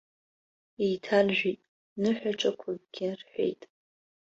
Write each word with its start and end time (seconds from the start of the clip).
Еиҭаржәит, 0.85 1.59
ныҳәаҿақәакгьы 2.01 3.05
рҳәеит. 3.19 3.61